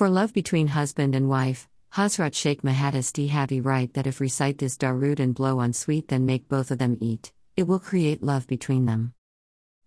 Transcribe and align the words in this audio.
For 0.00 0.08
love 0.08 0.32
between 0.32 0.68
husband 0.68 1.14
and 1.14 1.28
wife, 1.28 1.68
Hazrat 1.92 2.34
Sheikh 2.34 2.62
Mahadis 2.62 3.12
Dehavi 3.12 3.62
write 3.62 3.92
that 3.92 4.06
if 4.06 4.18
recite 4.18 4.56
this 4.56 4.78
Darood 4.78 5.20
and 5.20 5.34
blow 5.34 5.58
on 5.58 5.74
sweet 5.74 6.08
then 6.08 6.24
make 6.24 6.48
both 6.48 6.70
of 6.70 6.78
them 6.78 6.96
eat, 7.02 7.32
it 7.54 7.64
will 7.64 7.78
create 7.78 8.22
love 8.22 8.46
between 8.46 8.86
them. 8.86 9.12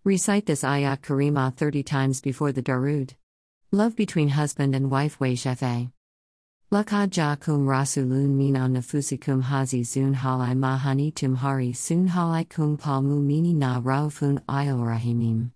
Recite 0.03 0.45
this 0.45 0.61
ayat 0.61 1.01
karima 1.01 1.51
30 1.57 1.81
times 1.81 2.21
before 2.21 2.51
the 2.51 2.61
Darood. 2.61 3.15
Love 3.71 3.95
between 3.95 4.29
husband 4.29 4.75
and 4.75 4.91
wife 4.91 5.17
Wazifa. 5.17 5.91
Lakad 6.71 7.09
jakum 7.09 7.65
rasulun 7.65 8.35
min 8.37 8.55
on 8.55 8.75
nafusikum 8.75 9.41
hazi 9.41 9.81
zun 9.81 10.13
halai 10.13 10.55
mahani 10.55 11.11
tumhari 11.11 11.75
sun 11.75 12.09
halai 12.09 12.47
kum 12.47 12.77
palmu 12.77 13.19
mini 13.19 13.55
na 13.55 13.81
raufun 13.81 14.37
ayal 14.45 14.77
rahimim. 14.77 15.49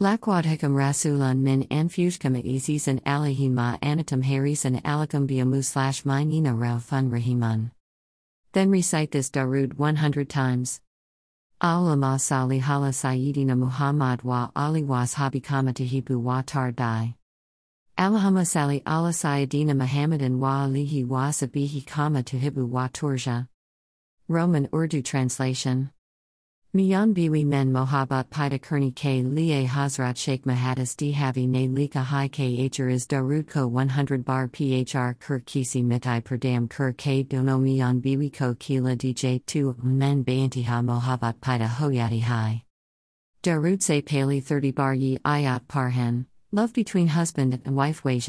Lakwadhikam 0.00 0.72
rasulan 0.72 1.40
min 1.40 1.64
anfushkam 1.64 2.34
izis 2.42 2.88
and 2.88 3.04
alihima 3.04 3.78
anatum 3.80 4.24
haris 4.24 4.64
and 4.64 4.82
alikam 4.82 5.28
biamu 5.28 5.62
slash 5.62 6.04
minina 6.04 6.54
raufun 6.54 7.10
rahiman. 7.10 7.70
Then 8.52 8.70
recite 8.70 9.10
this 9.10 9.28
Darood 9.28 9.74
100 9.74 10.26
times. 10.30 10.80
Allama 11.60 12.18
sali 12.18 12.60
hala 12.60 12.92
sayyidina 12.92 13.58
Muhammad 13.58 14.22
wa 14.22 14.48
ali 14.56 14.82
was 14.82 15.16
habikama 15.16 15.74
tahibu 15.74 16.18
wa 16.18 16.40
tardai. 16.40 17.12
Allahumma 17.98 18.46
sali 18.46 18.82
ala 18.86 19.10
sayyidina 19.10 19.76
Muhammadan 19.76 20.38
wa 20.38 20.66
alihi 20.66 21.06
wa 21.06 21.28
sabihi 21.28 21.86
kama 21.86 22.22
tahibu 22.22 22.66
wa 22.66 22.88
turja. 22.88 23.48
Roman 24.28 24.66
Urdu 24.68 25.04
translation. 25.04 25.90
Miyan 26.72 27.12
biwi 27.12 27.44
men 27.44 27.72
mohabbat 27.72 28.30
pida 28.30 28.56
kerni 28.60 28.94
ke 28.94 29.24
liye 29.24 29.66
hazrat 29.66 30.16
sheikh 30.16 30.44
mahadis 30.44 30.94
dihavi 30.94 31.48
ne 31.48 31.66
lika 31.66 31.98
hai 31.98 32.28
ke 32.28 32.60
is 32.60 33.08
darud 33.08 33.48
ko 33.48 33.66
100 33.66 34.24
bar 34.24 34.46
phr 34.46 35.18
kur 35.18 35.40
kisi 35.40 35.82
mitai 35.82 36.22
perdam 36.22 36.68
kur 36.68 36.92
ke 36.92 37.28
dono 37.28 37.58
miyan 37.58 38.00
biwi 38.00 38.32
ko 38.32 38.54
kila 38.54 38.94
dj 38.94 39.42
2 39.46 39.82
men 39.82 40.24
bayantiha 40.24 40.80
mohabbat 40.84 41.40
pida 41.40 41.66
hoyati 41.66 42.20
hai. 42.20 42.62
Darud 43.42 43.82
se 43.82 44.00
pali 44.00 44.40
30 44.40 44.70
bar 44.70 44.94
yi 44.94 45.18
ayat 45.24 45.66
parhen, 45.66 46.26
love 46.52 46.72
between 46.72 47.08
husband 47.08 47.52
and 47.52 47.74
wife 47.74 48.04
way 48.04 48.20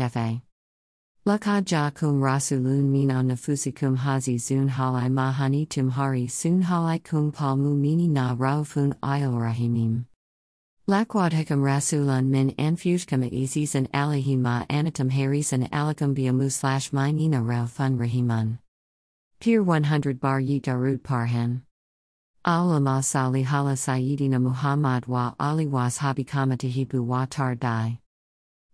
jefe. 1.26 1.40
Lakad 1.40 1.66
jakum 1.66 2.22
rasulun 2.22 2.90
mina 2.92 3.24
nafusikum 3.24 3.98
hazi 3.98 4.36
zun 4.38 4.70
halai 4.70 5.10
mahani 5.10 5.68
tumhari 5.68 6.30
sun 6.30 6.64
halai 6.64 7.04
kum 7.04 7.32
palmu 7.32 7.76
mini 7.76 8.08
na 8.08 8.36
raufun 8.36 8.94
ayal 9.04 9.34
rahimim. 9.34 10.06
Lakwadhikam 10.88 11.62
rasulan 11.62 12.26
min 12.26 12.52
anfushkam 12.52 13.30
izis 13.32 13.76
and 13.76 13.92
alihima 13.92 14.68
anatum 14.68 15.12
haris 15.12 15.54
and 15.54 15.70
alikam 15.72 16.16
biamu 16.16 16.52
slash 16.52 16.92
minina 16.92 17.42
raufun 17.42 17.98
rahiman. 17.98 18.58
Pier 19.40 19.64
100 19.64 20.20
bar 20.20 20.40
yi 20.40 20.60
darud 20.60 21.02
parhan. 21.02 21.62
Allama 22.46 23.04
sali 23.04 23.44
hala 23.44 23.76
Muhammad 24.40 25.06
wa 25.06 25.34
ali 25.40 25.68
was 25.68 26.00
habikama 26.00 26.58
tahibu 26.58 27.06
wa 27.06 27.26
tar 27.30 27.56
dai. 27.56 28.00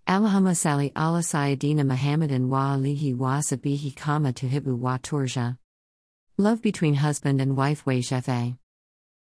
Allahumma 0.08 0.56
sali 0.56 0.94
ala 0.96 1.20
Sayyidina 1.20 1.86
Muhammadan 1.86 2.48
wa 2.48 2.78
alihi 2.78 3.14
wa 3.14 3.40
sabihi 3.40 3.94
kama 3.94 4.32
tuhibu 4.32 4.78
wa 4.80 4.98
turja. 4.98 5.58
Love 6.38 6.62
between 6.62 6.94
husband 6.94 7.42
and 7.42 7.58
wife 7.58 7.84
wazifa. 7.84 8.58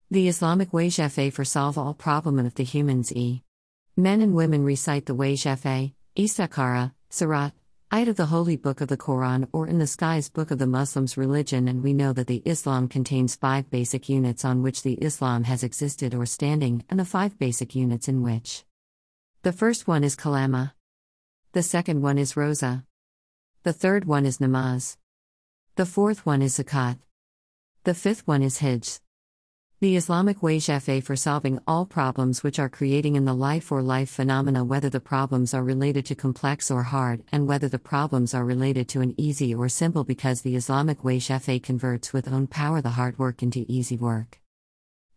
The 0.10 0.28
Islamic 0.28 0.72
wazifa 0.72 1.32
for 1.32 1.46
solve 1.46 1.78
all 1.78 1.94
problem 1.94 2.40
of 2.40 2.56
the 2.56 2.64
humans 2.64 3.14
e. 3.14 3.44
Men 3.96 4.22
and 4.22 4.34
women 4.34 4.64
recite 4.64 5.06
the 5.06 5.16
wazifa, 5.16 5.94
istikhara, 6.18 6.94
surat, 7.12 7.52
ayat 7.92 8.08
of 8.08 8.16
the 8.16 8.26
holy 8.26 8.56
book 8.58 8.82
of 8.82 8.88
the 8.88 8.98
Quran 8.98 9.48
or 9.54 9.68
in 9.68 9.78
the 9.78 9.86
skies 9.86 10.30
book 10.30 10.50
of 10.50 10.58
the 10.58 10.66
Muslims 10.66 11.16
religion 11.16 11.68
and 11.68 11.84
we 11.84 11.94
know 11.94 12.12
that 12.12 12.26
the 12.26 12.42
Islam 12.44 12.88
contains 12.88 13.36
five 13.36 13.70
basic 13.70 14.10
units 14.10 14.44
on 14.44 14.64
which 14.64 14.82
the 14.82 14.94
Islam 14.94 15.44
has 15.44 15.62
existed 15.62 16.16
or 16.16 16.26
standing 16.26 16.84
and 16.90 17.00
the 17.00 17.06
five 17.06 17.38
basic 17.38 17.76
units 17.76 18.08
in 18.08 18.24
which 18.24 18.66
the 19.44 19.52
first 19.52 19.88
one 19.88 20.04
is 20.04 20.16
kalama. 20.16 20.76
The 21.54 21.64
second 21.64 22.04
one 22.04 22.20
is 22.20 22.38
rosa. 22.38 22.86
The 23.64 23.74
third 23.74 24.06
one 24.06 24.28
is 24.28 24.38
namaz. 24.38 24.98
The 25.78 25.88
fourth 25.88 26.28
one 26.28 26.44
is 26.44 26.60
zakat. 26.60 27.00
The 27.84 27.96
fifth 27.96 28.28
one 28.28 28.44
is 28.44 28.60
hajj. 28.60 29.00
The 29.80 29.96
Islamic 29.96 30.42
wazifa 30.42 31.04
for 31.04 31.16
solving 31.16 31.58
all 31.66 31.88
problems 31.88 32.44
which 32.44 32.60
are 32.60 32.70
creating 32.70 33.16
in 33.16 33.26
the 33.26 33.34
life 33.34 33.72
or 33.72 33.82
life 33.82 34.12
phenomena 34.12 34.64
whether 34.64 34.92
the 34.92 35.00
problems 35.00 35.56
are 35.56 35.64
related 35.64 36.06
to 36.06 36.14
complex 36.14 36.70
or 36.70 36.84
hard 36.84 37.24
and 37.32 37.48
whether 37.48 37.68
the 37.68 37.80
problems 37.80 38.36
are 38.36 38.46
related 38.46 38.88
to 38.90 39.02
an 39.02 39.16
easy 39.18 39.56
or 39.56 39.68
simple 39.70 40.04
because 40.04 40.44
the 40.44 40.56
Islamic 40.56 41.00
wazifa 41.00 41.64
converts 41.64 42.14
with 42.14 42.32
own 42.32 42.46
power 42.46 42.80
the 42.80 42.92
hard 42.92 43.18
work 43.18 43.42
into 43.42 43.66
easy 43.68 43.98
work. 43.98 44.40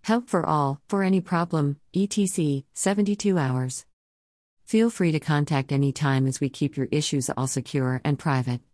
Help 0.05 0.31
for 0.31 0.47
all, 0.47 0.81
for 0.89 1.03
any 1.03 1.21
problem, 1.21 1.77
etc. 1.95 2.63
72 2.73 3.37
hours. 3.37 3.85
Feel 4.65 4.89
free 4.89 5.13
to 5.13 5.21
contact 5.21 5.73
any 5.73 5.93
time 5.93 6.27
as 6.27 6.41
we 6.41 6.49
keep 6.49 6.77
your 6.77 6.89
issues 6.91 7.29
all 7.29 7.47
secure 7.47 8.01
and 8.03 8.19
private. 8.19 8.65